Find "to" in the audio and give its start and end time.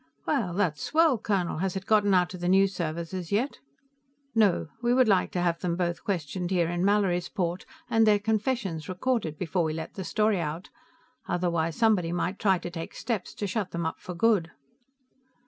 2.31-2.37, 5.33-5.41, 12.57-12.71, 13.35-13.45